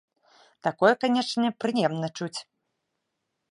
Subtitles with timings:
[0.67, 2.39] Такое, канечне, прыемна чуць.